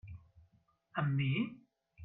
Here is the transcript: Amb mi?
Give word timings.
Amb 1.03 1.15
mi? 1.21 1.31